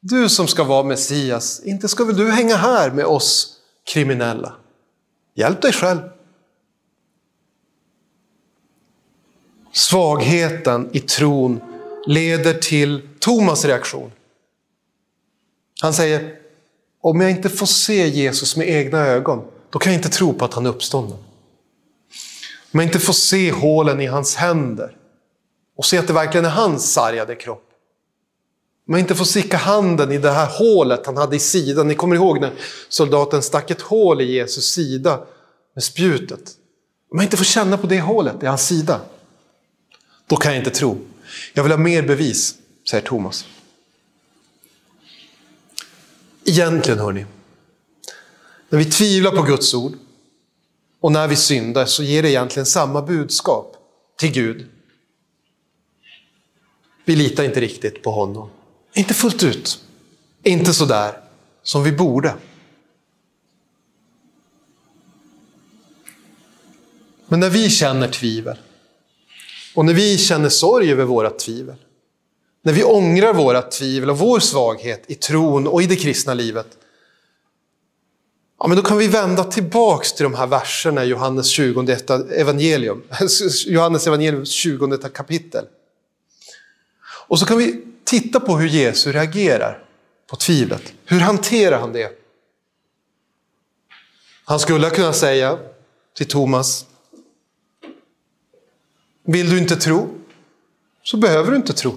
du 0.00 0.28
som 0.28 0.48
ska 0.48 0.64
vara 0.64 0.82
Messias, 0.82 1.60
inte 1.64 1.88
ska 1.88 2.04
väl 2.04 2.16
du 2.16 2.30
hänga 2.30 2.56
här 2.56 2.90
med 2.90 3.04
oss 3.04 3.56
kriminella? 3.84 4.54
Hjälp 5.34 5.62
dig 5.62 5.72
själv. 5.72 6.00
Svagheten 9.72 10.90
i 10.92 11.00
tron 11.00 11.60
leder 12.06 12.54
till 12.54 13.08
Thomas 13.18 13.64
reaktion. 13.64 14.12
Han 15.82 15.94
säger, 15.94 16.38
om 17.00 17.20
jag 17.20 17.30
inte 17.30 17.50
får 17.50 17.66
se 17.66 18.08
Jesus 18.08 18.56
med 18.56 18.68
egna 18.68 18.98
ögon, 18.98 19.44
då 19.70 19.78
kan 19.78 19.92
jag 19.92 19.98
inte 19.98 20.08
tro 20.08 20.32
på 20.32 20.44
att 20.44 20.54
han 20.54 20.66
är 20.66 20.70
uppstånden. 20.70 21.18
Om 22.72 22.80
jag 22.80 22.84
inte 22.84 23.00
får 23.00 23.12
se 23.12 23.52
hålen 23.52 24.00
i 24.00 24.06
hans 24.06 24.36
händer 24.36 24.96
och 25.76 25.84
se 25.84 25.98
att 25.98 26.06
det 26.06 26.12
verkligen 26.12 26.44
är 26.44 26.50
hans 26.50 26.92
sargade 26.92 27.34
kropp. 27.34 27.73
Om 28.88 28.94
jag 28.94 29.00
inte 29.00 29.14
får 29.14 29.24
sticka 29.24 29.56
handen 29.56 30.12
i 30.12 30.18
det 30.18 30.30
här 30.30 30.58
hålet 30.58 31.06
han 31.06 31.16
hade 31.16 31.36
i 31.36 31.38
sidan. 31.38 31.88
Ni 31.88 31.94
kommer 31.94 32.16
ihåg 32.16 32.40
när 32.40 32.52
soldaten 32.88 33.42
stack 33.42 33.70
ett 33.70 33.80
hål 33.80 34.20
i 34.20 34.24
Jesus 34.24 34.64
sida 34.64 35.26
med 35.74 35.84
spjutet. 35.84 36.50
Om 37.10 37.18
jag 37.18 37.24
inte 37.24 37.36
får 37.36 37.44
känna 37.44 37.78
på 37.78 37.86
det 37.86 38.00
hålet 38.00 38.42
i 38.42 38.46
hans 38.46 38.66
sida, 38.66 39.00
då 40.26 40.36
kan 40.36 40.52
jag 40.52 40.60
inte 40.60 40.70
tro. 40.70 40.98
Jag 41.52 41.62
vill 41.62 41.72
ha 41.72 41.78
mer 41.78 42.02
bevis, 42.02 42.54
säger 42.90 43.06
Thomas. 43.06 43.44
Egentligen, 46.44 46.98
hörni, 46.98 47.26
när 48.68 48.78
vi 48.78 48.84
tvivlar 48.84 49.30
på 49.30 49.42
Guds 49.42 49.74
ord 49.74 49.92
och 51.00 51.12
när 51.12 51.28
vi 51.28 51.36
syndar 51.36 51.86
så 51.86 52.02
ger 52.02 52.22
det 52.22 52.30
egentligen 52.30 52.66
samma 52.66 53.02
budskap 53.02 53.76
till 54.18 54.32
Gud. 54.32 54.66
Vi 57.04 57.16
litar 57.16 57.44
inte 57.44 57.60
riktigt 57.60 58.02
på 58.02 58.10
honom. 58.10 58.50
Inte 58.94 59.14
fullt 59.14 59.42
ut. 59.42 59.80
Inte 60.42 60.74
så 60.74 60.84
där 60.84 61.20
som 61.62 61.82
vi 61.82 61.92
borde. 61.92 62.34
Men 67.26 67.40
när 67.40 67.50
vi 67.50 67.70
känner 67.70 68.08
tvivel 68.08 68.56
och 69.74 69.84
när 69.84 69.94
vi 69.94 70.18
känner 70.18 70.48
sorg 70.48 70.92
över 70.92 71.04
våra 71.04 71.30
tvivel, 71.30 71.76
när 72.62 72.72
vi 72.72 72.84
ångrar 72.84 73.34
våra 73.34 73.62
tvivel 73.62 74.10
och 74.10 74.18
vår 74.18 74.40
svaghet 74.40 75.04
i 75.06 75.14
tron 75.14 75.66
och 75.66 75.82
i 75.82 75.86
det 75.86 75.96
kristna 75.96 76.34
livet, 76.34 76.66
ja, 78.58 78.66
men 78.66 78.76
då 78.76 78.82
kan 78.82 78.98
vi 78.98 79.08
vända 79.08 79.44
tillbaks 79.44 80.12
till 80.12 80.24
de 80.24 80.34
här 80.34 80.46
verserna 80.46 81.04
i 81.04 81.08
Johannes 81.08 81.46
20 81.46 81.96
evangelium, 82.32 83.02
Johannes 83.66 84.06
evangelium 84.06 84.46
20 84.46 84.98
kapitel. 84.98 85.64
Och 87.26 87.38
så 87.38 87.46
kan 87.46 87.58
vi 87.58 87.93
titta 88.04 88.40
på 88.40 88.56
hur 88.56 88.68
Jesus 88.68 89.14
reagerar 89.14 89.84
på 90.30 90.36
tvivlet. 90.36 90.92
Hur 91.04 91.20
hanterar 91.20 91.80
han 91.80 91.92
det? 91.92 92.18
Han 94.44 94.60
skulle 94.60 94.90
kunna 94.90 95.12
säga 95.12 95.58
till 96.16 96.28
Thomas, 96.28 96.86
vill 99.24 99.50
du 99.50 99.58
inte 99.58 99.76
tro, 99.76 100.08
så 101.02 101.16
behöver 101.16 101.50
du 101.50 101.56
inte 101.56 101.72
tro. 101.72 101.96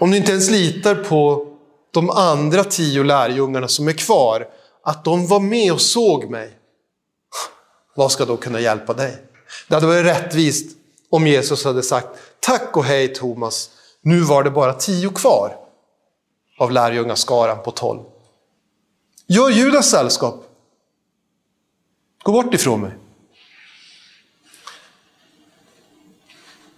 Om 0.00 0.10
du 0.10 0.16
inte 0.16 0.32
ens 0.32 0.50
litar 0.50 0.94
på 0.94 1.46
de 1.90 2.10
andra 2.10 2.64
tio 2.64 3.02
lärjungarna 3.02 3.68
som 3.68 3.88
är 3.88 3.92
kvar, 3.92 4.48
att 4.82 5.04
de 5.04 5.26
var 5.26 5.40
med 5.40 5.72
och 5.72 5.80
såg 5.80 6.30
mig, 6.30 6.52
vad 7.94 8.12
ska 8.12 8.24
då 8.24 8.36
kunna 8.36 8.60
hjälpa 8.60 8.94
dig? 8.94 9.22
Det 9.68 9.74
hade 9.74 9.86
varit 9.86 10.04
rättvist 10.04 10.76
om 11.10 11.26
Jesus 11.26 11.64
hade 11.64 11.82
sagt, 11.82 12.08
tack 12.40 12.76
och 12.76 12.84
hej 12.84 13.14
Thomas, 13.14 13.70
nu 14.02 14.20
var 14.20 14.44
det 14.44 14.50
bara 14.50 14.72
tio 14.72 15.10
kvar 15.10 15.56
av 16.58 16.72
lärjungaskaran 16.72 17.62
på 17.62 17.70
tolv. 17.70 18.00
Gör 19.26 19.50
Judas 19.50 19.90
sällskap. 19.90 20.46
Gå 22.22 22.32
bort 22.32 22.54
ifrån 22.54 22.80
mig. 22.80 22.92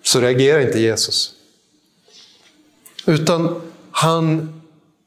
Så 0.02 0.20
reagerar 0.20 0.60
inte 0.60 0.78
Jesus. 0.78 1.34
Utan 3.06 3.72
han 3.90 4.60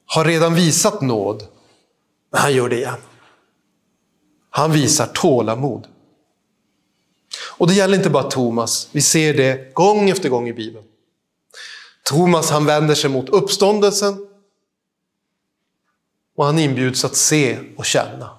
har 0.06 0.26
redan 0.26 0.56
visat 0.56 1.02
nåd, 1.02 1.48
men 2.32 2.42
han 2.42 2.54
gör 2.54 2.70
det 2.70 2.78
igen. 2.78 3.02
Han 4.50 4.72
visar 4.72 5.08
tålamod. 5.08 5.88
Och 7.58 7.68
det 7.68 7.74
gäller 7.74 7.98
inte 7.98 8.10
bara 8.10 8.32
Thomas, 8.32 8.90
vi 8.92 9.02
ser 9.02 9.34
det 9.34 9.74
gång 9.74 10.10
efter 10.10 10.30
gång 10.30 10.50
i 10.50 10.54
Bibeln. 10.54 10.86
Thomas 12.10 12.50
han 12.50 12.66
vänder 12.66 12.96
sig 12.96 13.10
mot 13.10 13.30
uppståndelsen 13.30 14.28
och 16.36 16.46
han 16.46 16.60
inbjuds 16.60 17.06
att 17.06 17.16
se 17.16 17.60
och 17.78 17.86
känna. 17.86 18.30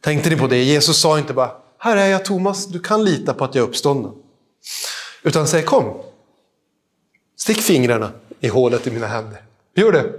Tänkte 0.00 0.30
ni 0.30 0.36
på 0.36 0.46
det? 0.46 0.62
Jesus 0.64 1.00
sa 1.00 1.18
inte 1.18 1.34
bara, 1.34 1.56
här 1.78 1.96
är 1.96 2.06
jag 2.06 2.24
Thomas, 2.24 2.66
du 2.66 2.80
kan 2.80 3.04
lita 3.04 3.34
på 3.34 3.44
att 3.44 3.54
jag 3.54 3.64
är 3.64 3.68
uppstånden. 3.68 4.12
Utan 5.22 5.48
säger 5.48 5.66
kom, 5.66 6.02
stick 7.36 7.60
fingrarna 7.60 8.12
i 8.40 8.48
hålet 8.48 8.86
i 8.86 8.90
mina 8.90 9.06
händer. 9.06 9.42
Gör 9.74 9.92
det. 9.92 10.12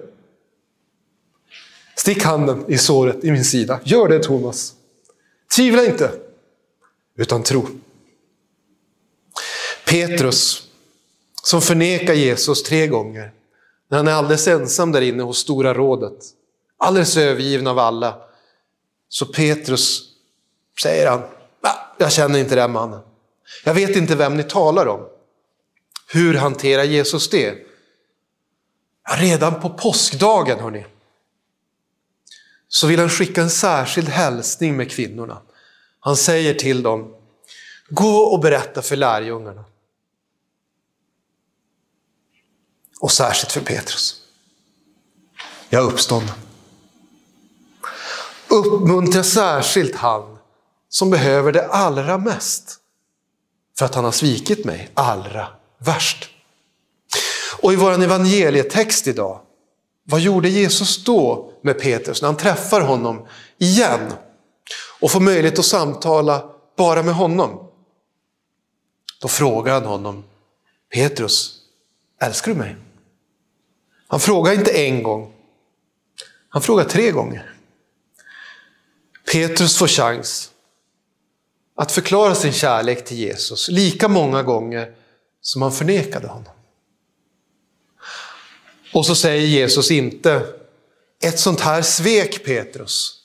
Stick 1.96 2.24
handen 2.24 2.66
i 2.68 2.78
såret 2.78 3.24
i 3.24 3.32
min 3.32 3.46
sida. 3.46 3.80
Gör 3.84 4.08
det 4.08 4.24
Thomas. 4.24 4.74
Tvivla 5.56 5.86
inte, 5.86 6.12
utan 7.16 7.44
tro. 7.44 7.68
Petrus 9.86 10.71
som 11.44 11.62
förnekar 11.62 12.14
Jesus 12.14 12.64
tre 12.64 12.88
gånger. 12.88 13.34
När 13.90 13.98
han 13.98 14.08
är 14.08 14.12
alldeles 14.12 14.48
ensam 14.48 14.92
där 14.92 15.02
inne 15.02 15.24
hos 15.24 15.38
Stora 15.38 15.74
rådet. 15.74 16.18
Alldeles 16.78 17.18
övergiven 17.18 17.68
av 17.68 17.80
alla. 17.80 18.22
Så 19.10 19.26
Petrus 19.26 20.04
säger 20.82 21.10
han, 21.10 21.22
jag 21.98 22.12
känner 22.12 22.40
inte 22.40 22.56
den 22.56 22.72
mannen. 22.72 23.00
Jag 23.64 23.74
vet 23.74 23.96
inte 23.96 24.16
vem 24.16 24.38
ni 24.38 24.44
talar 24.44 24.88
om. 24.88 25.08
Hur 26.08 26.34
hanterar 26.34 26.84
Jesus 26.84 27.30
det? 27.30 27.58
Ja, 29.10 29.16
redan 29.18 29.62
på 29.62 29.70
påskdagen, 29.70 30.60
hörni, 30.60 30.86
så 32.68 32.88
vill 32.88 33.00
han 33.00 33.10
skicka 33.10 33.42
en 33.42 33.50
särskild 33.50 34.10
hälsning 34.10 34.78
med 34.78 34.92
kvinnorna. 34.92 35.42
Han 36.00 36.18
säger 36.18 36.54
till 36.54 36.84
dem, 36.84 37.16
gå 37.90 38.18
och 38.18 38.40
berätta 38.40 38.82
för 38.82 38.96
lärjungarna 38.96 39.66
Och 43.02 43.12
särskilt 43.12 43.52
för 43.52 43.62
Petrus. 43.62 44.22
Jag 45.70 45.84
är 45.84 45.88
uppstånden. 45.88 46.36
Uppmuntra 48.48 49.24
särskilt 49.24 49.96
han 49.96 50.38
som 50.90 51.10
behöver 51.10 51.52
det 51.52 51.68
allra 51.68 52.18
mest. 52.18 52.78
För 53.78 53.86
att 53.86 53.96
han 53.96 54.04
har 54.04 54.12
svikit 54.12 54.66
mig 54.66 54.92
allra 54.94 55.48
värst. 55.78 56.30
Och 57.62 57.74
i 57.74 57.76
vår 57.76 58.04
evangelietext 58.04 59.08
idag, 59.08 59.40
vad 60.04 60.20
gjorde 60.20 60.50
Jesus 60.50 61.04
då 61.04 61.54
med 61.62 61.80
Petrus 61.80 62.22
när 62.22 62.30
han 62.30 62.38
träffar 62.38 62.82
honom 62.82 63.28
igen 63.58 64.14
och 65.00 65.12
får 65.12 65.20
möjlighet 65.20 65.60
att 65.60 65.66
samtala 65.66 66.50
bara 66.78 67.04
med 67.04 67.16
honom? 67.16 67.68
Då 69.22 69.28
frågar 69.28 69.74
han 69.74 69.86
honom, 69.86 70.24
Petrus, 70.94 71.58
älskar 72.20 72.52
du 72.52 72.58
mig? 72.58 72.76
Han 74.12 74.20
frågar 74.20 74.54
inte 74.54 74.72
en 74.72 75.04
gång. 75.04 75.34
Han 76.50 76.62
frågar 76.62 76.84
tre 76.84 77.12
gånger. 77.12 77.54
Petrus 79.32 79.78
får 79.78 79.88
chans 79.88 80.52
att 81.76 81.92
förklara 81.92 82.36
sin 82.36 82.54
kärlek 82.54 83.06
till 83.06 83.18
Jesus 83.18 83.70
lika 83.70 84.08
många 84.08 84.44
gånger 84.44 84.94
som 85.42 85.62
han 85.62 85.72
förnekade 85.72 86.28
honom. 86.28 86.54
Och 88.94 89.06
så 89.06 89.16
säger 89.16 89.48
Jesus 89.48 89.92
inte, 89.92 90.44
ett 91.24 91.40
sånt 91.40 91.62
här 91.62 91.82
svek 91.82 92.46
Petrus, 92.46 93.18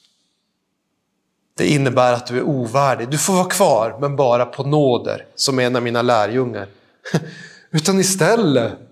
det 1.56 1.66
innebär 1.66 2.12
att 2.12 2.26
du 2.26 2.36
är 2.36 2.42
ovärdig. 2.42 3.08
Du 3.08 3.18
får 3.18 3.32
vara 3.32 3.50
kvar, 3.50 3.98
men 4.00 4.16
bara 4.16 4.46
på 4.46 4.62
nåder, 4.62 5.26
som 5.34 5.58
en 5.58 5.76
av 5.76 5.82
mina 5.82 6.02
lärjungar. 6.02 6.68
Utan 7.70 8.00
istället 8.00 8.85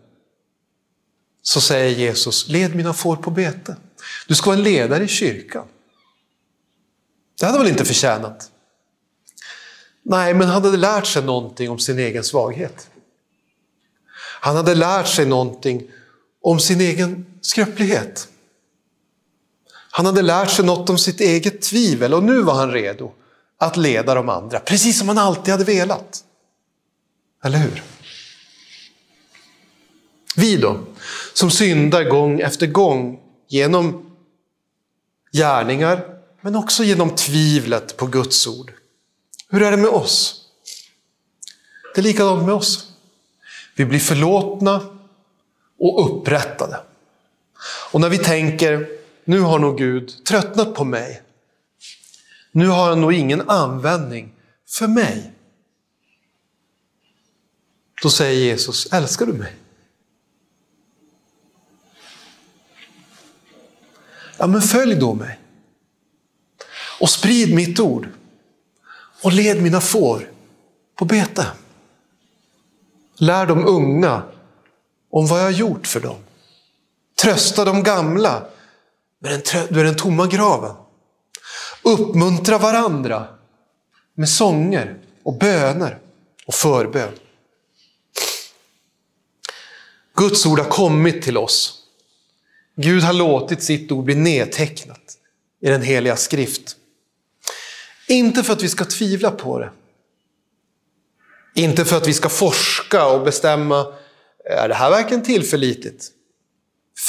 så 1.46 1.60
säger 1.60 1.98
Jesus, 1.98 2.48
led 2.48 2.74
mina 2.74 2.92
får 2.92 3.16
på 3.16 3.30
bete. 3.30 3.76
Du 4.28 4.34
ska 4.34 4.46
vara 4.50 4.58
en 4.58 4.64
ledare 4.64 5.04
i 5.04 5.08
kyrkan. 5.08 5.66
Det 7.38 7.46
hade 7.46 7.58
han 7.58 7.64
väl 7.64 7.72
inte 7.72 7.84
förtjänat? 7.84 8.50
Nej, 10.02 10.34
men 10.34 10.48
han 10.48 10.64
hade 10.64 10.76
lärt 10.76 11.06
sig 11.06 11.22
någonting 11.22 11.70
om 11.70 11.78
sin 11.78 11.98
egen 11.98 12.24
svaghet. 12.24 12.90
Han 14.40 14.56
hade 14.56 14.74
lärt 14.74 15.08
sig 15.08 15.26
någonting 15.26 15.90
om 16.42 16.60
sin 16.60 16.80
egen 16.80 17.26
skröplighet. 17.40 18.28
Han 19.90 20.06
hade 20.06 20.22
lärt 20.22 20.50
sig 20.50 20.64
något 20.64 20.90
om 20.90 20.98
sitt 20.98 21.20
eget 21.20 21.62
tvivel 21.62 22.14
och 22.14 22.22
nu 22.22 22.42
var 22.42 22.54
han 22.54 22.72
redo 22.72 23.12
att 23.58 23.76
leda 23.76 24.14
de 24.14 24.28
andra, 24.28 24.60
precis 24.60 24.98
som 24.98 25.08
han 25.08 25.18
alltid 25.18 25.52
hade 25.52 25.64
velat. 25.64 26.24
Eller 27.44 27.58
hur? 27.58 27.82
Vi 30.36 30.56
då, 30.56 30.80
som 31.32 31.50
syndar 31.50 32.04
gång 32.04 32.40
efter 32.40 32.66
gång 32.66 33.20
genom 33.48 34.10
gärningar, 35.32 36.04
men 36.40 36.56
också 36.56 36.84
genom 36.84 37.10
tvivlet 37.10 37.96
på 37.96 38.06
Guds 38.06 38.46
ord. 38.46 38.72
Hur 39.48 39.62
är 39.62 39.70
det 39.70 39.76
med 39.76 39.90
oss? 39.90 40.40
Det 41.94 42.00
är 42.00 42.02
likadant 42.02 42.46
med 42.46 42.54
oss. 42.54 42.92
Vi 43.76 43.84
blir 43.84 43.98
förlåtna 43.98 44.80
och 45.78 46.06
upprättade. 46.06 46.80
Och 47.92 48.00
när 48.00 48.08
vi 48.08 48.18
tänker, 48.18 48.88
nu 49.24 49.40
har 49.40 49.58
nog 49.58 49.78
Gud 49.78 50.24
tröttnat 50.24 50.74
på 50.74 50.84
mig. 50.84 51.22
Nu 52.52 52.66
har 52.66 52.88
han 52.88 53.00
nog 53.00 53.12
ingen 53.12 53.50
användning 53.50 54.32
för 54.68 54.86
mig. 54.86 55.32
Då 58.02 58.10
säger 58.10 58.44
Jesus, 58.44 58.86
älskar 58.92 59.26
du 59.26 59.32
mig? 59.32 59.52
Ja, 64.38 64.46
men 64.46 64.62
följ 64.62 64.94
då 64.94 65.14
mig. 65.14 65.38
Och 67.00 67.10
sprid 67.10 67.54
mitt 67.54 67.80
ord. 67.80 68.08
Och 69.22 69.32
led 69.32 69.62
mina 69.62 69.80
får 69.80 70.30
på 70.96 71.04
bete. 71.04 71.46
Lär 73.16 73.46
de 73.46 73.66
unga 73.66 74.22
om 75.10 75.26
vad 75.26 75.38
jag 75.38 75.44
har 75.44 75.50
gjort 75.50 75.86
för 75.86 76.00
dem. 76.00 76.16
Trösta 77.22 77.64
de 77.64 77.82
gamla 77.82 78.46
med 79.18 79.30
den, 79.52 79.66
med 79.70 79.84
den 79.84 79.96
tomma 79.96 80.26
graven. 80.26 80.76
Uppmuntra 81.82 82.58
varandra 82.58 83.28
med 84.14 84.28
sånger 84.28 84.98
och 85.22 85.38
böner 85.38 85.98
och 86.46 86.54
förbön. 86.54 87.12
Guds 90.16 90.46
ord 90.46 90.58
har 90.58 90.70
kommit 90.70 91.22
till 91.22 91.38
oss. 91.38 91.83
Gud 92.76 93.02
har 93.02 93.12
låtit 93.12 93.62
sitt 93.62 93.92
ord 93.92 94.04
bli 94.04 94.14
nedtecknat 94.14 95.18
i 95.60 95.68
den 95.68 95.82
heliga 95.82 96.16
skrift. 96.16 96.76
Inte 98.08 98.42
för 98.42 98.52
att 98.52 98.62
vi 98.62 98.68
ska 98.68 98.84
tvivla 98.84 99.30
på 99.30 99.58
det. 99.58 99.70
Inte 101.54 101.84
för 101.84 101.96
att 101.96 102.08
vi 102.08 102.14
ska 102.14 102.28
forska 102.28 103.06
och 103.06 103.24
bestämma, 103.24 103.86
är 104.44 104.68
det 104.68 104.74
här 104.74 104.90
verkligen 104.90 105.22
tillförlitligt? 105.22 106.10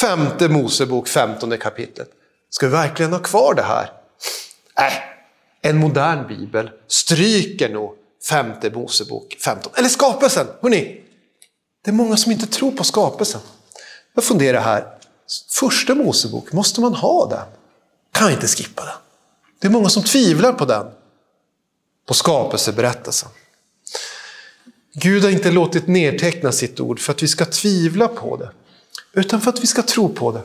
Femte 0.01 0.49
Mosebok, 0.49 1.07
femtonde 1.07 1.57
kapitlet. 1.57 2.09
Ska 2.49 2.65
vi 2.65 2.71
verkligen 2.71 3.13
ha 3.13 3.19
kvar 3.19 3.53
det 3.53 3.61
här? 3.61 3.91
Nej, 4.77 4.91
äh, 5.61 5.69
en 5.69 5.77
modern 5.77 6.27
bibel 6.27 6.71
stryker 6.87 7.69
nog 7.69 7.95
femte 8.29 8.69
Mosebok 8.69 9.37
15. 9.45 9.73
Eller 9.75 9.89
skapelsen, 9.89 10.47
hörni. 10.61 11.01
Det 11.83 11.91
är 11.91 11.93
många 11.93 12.17
som 12.17 12.31
inte 12.31 12.47
tror 12.47 12.71
på 12.71 12.83
skapelsen. 12.83 13.41
Jag 14.13 14.23
funderar 14.23 14.61
här, 14.61 14.94
första 15.49 15.95
Mosebok, 15.95 16.51
måste 16.51 16.81
man 16.81 16.93
ha 16.93 17.29
den? 17.29 17.45
Kan 18.11 18.31
inte 18.31 18.47
skippa 18.47 18.85
den. 18.85 18.95
Det 19.59 19.67
är 19.67 19.71
många 19.71 19.89
som 19.89 20.03
tvivlar 20.03 20.53
på 20.53 20.65
den. 20.65 20.87
På 22.05 22.13
skapelseberättelsen. 22.13 23.29
Gud 24.93 25.23
har 25.23 25.29
inte 25.29 25.51
låtit 25.51 25.87
nedteckna 25.87 26.51
sitt 26.51 26.79
ord 26.79 26.99
för 26.99 27.13
att 27.13 27.23
vi 27.23 27.27
ska 27.27 27.45
tvivla 27.45 28.07
på 28.07 28.37
det, 28.37 28.51
utan 29.13 29.41
för 29.41 29.49
att 29.49 29.63
vi 29.63 29.67
ska 29.67 29.81
tro 29.81 30.09
på 30.09 30.31
det. 30.31 30.41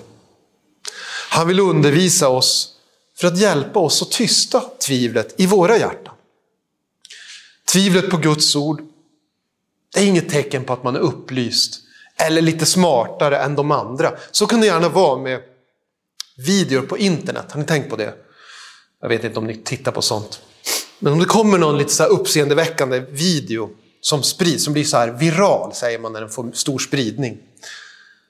Han 1.31 1.49
vill 1.49 1.61
undervisa 1.61 2.29
oss 2.29 2.75
för 3.19 3.29
att 3.29 3.38
hjälpa 3.38 3.81
oss 3.81 4.03
att 4.03 4.11
tysta 4.11 4.61
tvivlet 4.61 5.40
i 5.40 5.47
våra 5.47 5.79
hjärtan. 5.79 6.14
Tvivlet 7.73 8.11
på 8.11 8.16
Guds 8.16 8.57
ord, 8.57 8.83
det 9.95 10.01
är 10.01 10.07
inget 10.07 10.29
tecken 10.29 10.64
på 10.64 10.73
att 10.73 10.85
man 10.85 10.97
är 10.97 11.01
upplyst 11.01 11.81
eller 12.26 12.42
lite 12.42 12.66
smartare 12.66 13.38
än 13.38 13.54
de 13.54 13.70
andra. 13.70 14.12
Så 14.30 14.46
kan 14.46 14.61
det 14.61 14.66
gärna 14.66 14.88
vara 14.88 15.18
med 15.18 15.40
videor 16.46 16.83
på 16.83 16.98
internet. 16.98 17.52
Har 17.52 17.61
ni 17.61 17.66
tänkt 17.66 17.90
på 17.90 17.96
det? 17.96 18.14
Jag 19.00 19.09
vet 19.09 19.24
inte 19.24 19.38
om 19.38 19.46
ni 19.46 19.56
tittar 19.56 19.92
på 19.92 20.02
sånt. 20.02 20.40
Men 20.98 21.12
om 21.12 21.18
det 21.18 21.24
kommer 21.24 21.59
någon 21.59 21.78
lite 21.78 21.92
så 21.92 22.02
här 22.02 22.11
uppseendeväckande 22.11 23.00
video 23.00 23.70
som 24.00 24.22
sprids, 24.22 24.64
som 24.64 24.72
blir 24.72 24.85
så 24.85 24.96
här 24.96 25.09
viral, 25.09 25.74
säger 25.74 25.98
man 25.98 26.12
när 26.12 26.20
den 26.20 26.30
får 26.30 26.52
stor 26.52 26.78
spridning. 26.78 27.38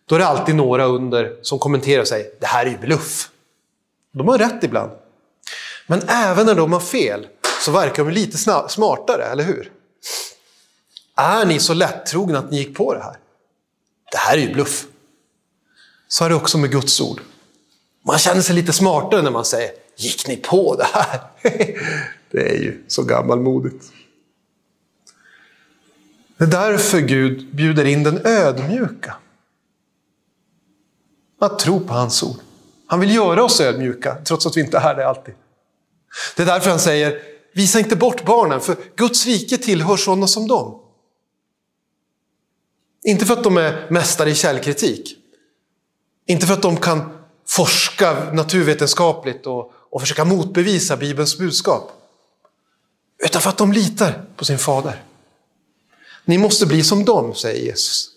Då 0.06 0.14
är 0.14 0.18
det 0.18 0.26
alltid 0.26 0.54
några 0.54 0.84
under 0.84 1.36
som 1.42 1.58
kommenterar 1.58 2.00
och 2.00 2.08
säger 2.08 2.26
det 2.40 2.46
här 2.46 2.66
är 2.66 2.70
ju 2.70 2.78
bluff. 2.78 3.30
De 4.12 4.28
har 4.28 4.38
rätt 4.38 4.64
ibland. 4.64 4.90
Men 5.86 6.02
även 6.08 6.46
när 6.46 6.54
de 6.54 6.72
har 6.72 6.80
fel 6.80 7.26
så 7.64 7.70
verkar 7.70 8.04
de 8.04 8.10
lite 8.10 8.38
smartare, 8.68 9.24
eller 9.24 9.44
hur? 9.44 9.72
Är 11.16 11.46
ni 11.46 11.58
så 11.58 11.74
lättrogna 11.74 12.38
att 12.38 12.50
ni 12.50 12.56
gick 12.56 12.76
på 12.76 12.94
det 12.94 13.02
här? 13.02 13.16
Det 14.10 14.18
här 14.18 14.36
är 14.36 14.40
ju 14.40 14.52
bluff. 14.52 14.86
Så 16.08 16.24
är 16.24 16.28
det 16.28 16.34
också 16.34 16.58
med 16.58 16.70
Guds 16.70 17.00
ord. 17.00 17.20
Man 18.06 18.18
känner 18.18 18.42
sig 18.42 18.54
lite 18.54 18.72
smartare 18.72 19.22
när 19.22 19.30
man 19.30 19.44
säger 19.44 19.70
Gick 19.96 20.26
ni 20.28 20.36
på 20.36 20.76
det 20.76 20.86
här? 20.92 21.20
det 22.30 22.48
är 22.48 22.58
ju 22.62 22.84
så 22.88 23.02
gammalmodigt. 23.02 23.84
Det 26.36 26.44
är 26.44 26.48
därför 26.48 27.00
Gud 27.00 27.54
bjuder 27.54 27.84
in 27.84 28.02
den 28.02 28.26
ödmjuka. 28.26 29.16
Att 31.40 31.58
tro 31.58 31.80
på 31.80 31.94
hans 31.94 32.22
ord. 32.22 32.36
Han 32.86 33.00
vill 33.00 33.14
göra 33.14 33.44
oss 33.44 33.60
ödmjuka, 33.60 34.16
trots 34.24 34.46
att 34.46 34.56
vi 34.56 34.60
inte 34.60 34.78
är 34.78 34.94
det 34.94 35.08
alltid. 35.08 35.34
Det 36.36 36.42
är 36.42 36.46
därför 36.46 36.70
han 36.70 36.80
säger, 36.80 37.22
visa 37.54 37.78
inte 37.78 37.96
bort 37.96 38.24
barnen, 38.24 38.60
för 38.60 38.76
Guds 38.96 39.26
rike 39.26 39.58
tillhör 39.58 39.96
sådana 39.96 40.26
som 40.26 40.48
dem. 40.48 40.79
Inte 43.04 43.26
för 43.26 43.34
att 43.34 43.44
de 43.44 43.56
är 43.56 43.86
mästare 43.90 44.30
i 44.30 44.34
källkritik. 44.34 45.16
Inte 46.26 46.46
för 46.46 46.54
att 46.54 46.62
de 46.62 46.76
kan 46.76 47.18
forska 47.46 48.32
naturvetenskapligt 48.32 49.46
och, 49.46 49.72
och 49.74 50.00
försöka 50.00 50.24
motbevisa 50.24 50.96
Bibelns 50.96 51.38
budskap. 51.38 51.92
Utan 53.24 53.42
för 53.42 53.50
att 53.50 53.58
de 53.58 53.72
litar 53.72 54.24
på 54.36 54.44
sin 54.44 54.58
fader. 54.58 55.02
Ni 56.24 56.38
måste 56.38 56.66
bli 56.66 56.82
som 56.82 57.04
dem, 57.04 57.34
säger 57.34 57.64
Jesus. 57.64 58.10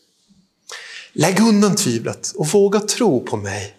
Lägg 1.14 1.40
undan 1.40 1.76
tvivlet 1.76 2.34
och 2.36 2.48
våga 2.48 2.80
tro 2.80 3.26
på 3.26 3.38
mig. 3.38 3.76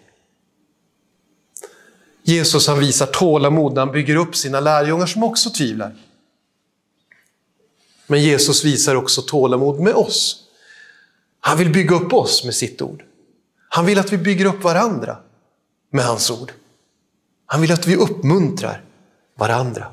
Jesus 2.23 2.67
han 2.67 2.79
visar 2.79 3.05
tålamod 3.05 3.73
när 3.73 3.81
han 3.81 3.91
bygger 3.91 4.15
upp 4.15 4.35
sina 4.35 4.59
lärjungar 4.59 5.05
som 5.05 5.23
också 5.23 5.49
tvivlar. 5.49 5.95
Men 8.07 8.23
Jesus 8.23 8.65
visar 8.65 8.95
också 8.95 9.21
tålamod 9.21 9.79
med 9.79 9.93
oss. 9.93 10.44
Han 11.45 11.57
vill 11.57 11.69
bygga 11.69 11.95
upp 11.95 12.13
oss 12.13 12.43
med 12.43 12.55
sitt 12.55 12.81
ord. 12.81 13.03
Han 13.69 13.85
vill 13.85 13.99
att 13.99 14.13
vi 14.13 14.17
bygger 14.17 14.45
upp 14.45 14.63
varandra 14.63 15.17
med 15.89 16.05
hans 16.05 16.31
ord. 16.31 16.51
Han 17.45 17.61
vill 17.61 17.71
att 17.71 17.87
vi 17.87 17.95
uppmuntrar 17.95 18.83
varandra. 19.35 19.91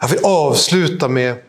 Jag 0.00 0.08
vill 0.08 0.24
avsluta 0.24 1.08
med 1.08 1.42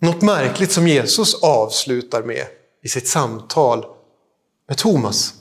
något 0.00 0.22
märkligt 0.22 0.72
som 0.72 0.88
Jesus 0.88 1.34
avslutar 1.42 2.22
med 2.22 2.46
i 2.82 2.88
sitt 2.88 3.08
samtal 3.08 3.86
med 4.68 4.76
Thomas. 4.76 5.34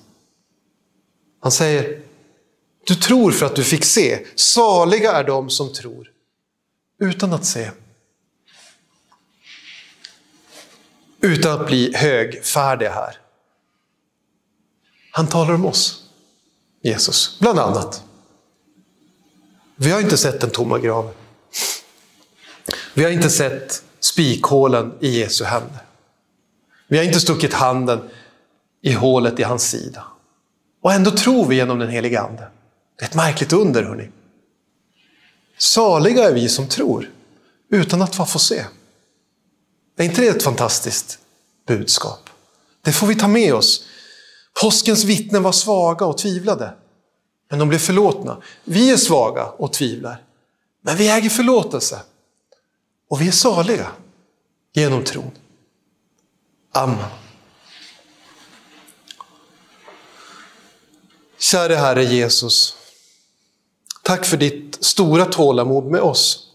Han 1.39 1.51
säger, 1.51 2.01
du 2.87 2.95
tror 2.95 3.31
för 3.31 3.45
att 3.45 3.55
du 3.55 3.63
fick 3.63 3.85
se. 3.85 4.25
Saliga 4.35 5.11
är 5.11 5.23
de 5.23 5.49
som 5.49 5.73
tror 5.73 6.11
utan 6.99 7.33
att 7.33 7.45
se. 7.45 7.71
Utan 11.21 11.62
att 11.62 11.67
bli 11.67 11.95
högfärdiga 11.95 12.91
här. 12.91 13.17
Han 15.12 15.27
talar 15.27 15.53
om 15.53 15.65
oss, 15.65 16.03
Jesus, 16.82 17.39
bland 17.39 17.60
annat. 17.60 18.03
Vi 19.75 19.91
har 19.91 20.01
inte 20.01 20.17
sett 20.17 20.41
den 20.41 20.49
tomma 20.49 20.80
graven. 20.80 21.13
Vi 22.93 23.03
har 23.03 23.12
inte 23.12 23.30
sett 23.30 23.84
spikhålen 23.99 24.93
i 24.99 25.19
Jesu 25.19 25.43
händer. 25.43 25.80
Vi 26.88 26.97
har 26.97 27.03
inte 27.03 27.19
stuckit 27.19 27.53
handen 27.53 28.10
i 28.82 28.93
hålet 28.93 29.39
i 29.39 29.43
hans 29.43 29.69
sida. 29.69 30.03
Och 30.82 30.93
ändå 30.93 31.12
tror 31.12 31.45
vi 31.45 31.56
genom 31.56 31.80
den 31.80 31.89
helige 31.89 32.21
Ande. 32.21 32.47
Det 32.97 33.06
är 33.06 33.10
ett 33.10 33.15
märkligt 33.15 33.53
under, 33.53 33.84
hörni. 33.84 34.10
Saliga 35.58 36.23
är 36.23 36.34
vi 36.34 36.49
som 36.49 36.67
tror, 36.67 37.12
utan 37.69 38.01
att 38.01 38.15
få 38.15 38.39
se. 38.39 38.65
Är 39.97 40.03
inte 40.03 40.21
det 40.21 40.27
ett 40.27 40.43
fantastiskt 40.43 41.19
budskap? 41.67 42.29
Det 42.81 42.91
får 42.91 43.07
vi 43.07 43.15
ta 43.15 43.27
med 43.27 43.53
oss. 43.53 43.86
Påskens 44.62 45.03
vittnen 45.03 45.43
var 45.43 45.51
svaga 45.51 46.05
och 46.05 46.17
tvivlade, 46.17 46.73
men 47.49 47.60
de 47.60 47.69
blev 47.69 47.79
förlåtna. 47.79 48.41
Vi 48.63 48.91
är 48.91 48.97
svaga 48.97 49.45
och 49.45 49.73
tvivlar, 49.73 50.23
men 50.81 50.97
vi 50.97 51.10
äger 51.10 51.29
förlåtelse. 51.29 51.99
Och 53.10 53.21
vi 53.21 53.27
är 53.27 53.31
saliga 53.31 53.91
genom 54.73 55.03
tron. 55.03 55.31
Amen. 56.71 57.05
Käre 61.39 61.75
Herre 61.75 62.03
Jesus, 62.03 62.77
tack 64.03 64.25
för 64.25 64.38
ditt 64.38 64.83
stora 64.86 65.25
tålamod 65.25 65.86
med 65.86 66.01
oss. 66.01 66.47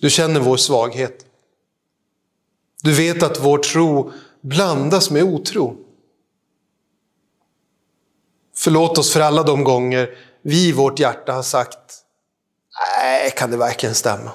Du 0.00 0.10
känner 0.10 0.40
vår 0.40 0.56
svaghet. 0.56 1.25
Du 2.86 2.92
vet 2.92 3.22
att 3.22 3.40
vår 3.40 3.58
tro 3.58 4.12
blandas 4.40 5.10
med 5.10 5.22
otro. 5.22 5.76
Förlåt 8.54 8.98
oss 8.98 9.12
för 9.12 9.20
alla 9.20 9.42
de 9.42 9.64
gånger 9.64 10.18
vi 10.42 10.68
i 10.68 10.72
vårt 10.72 10.98
hjärta 10.98 11.32
har 11.32 11.42
sagt, 11.42 11.78
nej, 12.98 13.32
kan 13.36 13.50
det 13.50 13.56
verkligen 13.56 13.94
stämma? 13.94 14.30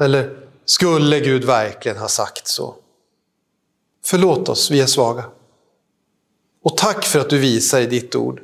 Eller, 0.00 0.46
skulle 0.64 1.20
Gud 1.20 1.44
verkligen 1.44 1.98
ha 1.98 2.08
sagt 2.08 2.48
så? 2.48 2.74
Förlåt 4.04 4.48
oss, 4.48 4.70
vi 4.70 4.80
är 4.80 4.86
svaga. 4.86 5.24
Och 6.62 6.76
tack 6.76 7.04
för 7.04 7.18
att 7.20 7.30
du 7.30 7.38
visar 7.38 7.80
i 7.80 7.86
ditt 7.86 8.14
ord 8.14 8.42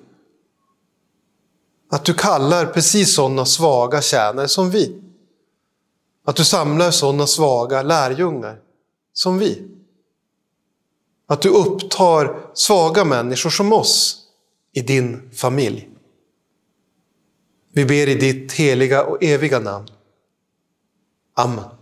att 1.91 2.05
du 2.05 2.15
kallar 2.15 2.67
precis 2.67 3.15
sådana 3.15 3.45
svaga 3.47 4.03
tjänare 4.03 4.49
som 4.49 4.71
vi. 4.71 5.03
Att 6.25 6.37
du 6.37 6.45
samlar 6.45 6.91
sådana 6.91 7.27
svaga 7.27 7.83
lärjungar 7.83 8.61
som 9.17 9.39
vi. 9.39 9.69
Att 11.27 11.43
du 11.43 11.49
upptar 11.49 12.51
svaga 12.55 13.05
människor 13.05 13.51
som 13.51 13.73
oss 13.73 14.23
i 14.73 14.81
din 14.81 15.31
familj. 15.31 15.89
Vi 17.73 17.85
ber 17.85 18.09
i 18.09 18.15
ditt 18.15 18.53
heliga 18.53 19.05
och 19.05 19.23
eviga 19.23 19.61
namn. 19.61 19.89
Amen. 21.35 21.76